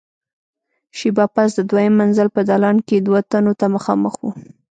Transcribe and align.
شېبه 0.97 1.25
پس 1.35 1.49
د 1.55 1.59
دويم 1.69 1.93
منزل 2.01 2.27
په 2.35 2.41
دالان 2.49 2.77
کې 2.87 2.95
دوو 3.05 3.19
تنو 3.31 3.53
ته 3.59 3.65
مخامخ 3.75 4.13
وو. 4.21 4.29